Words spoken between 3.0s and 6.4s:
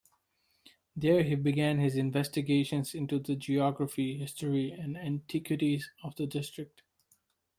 the geography, history and antiquities of the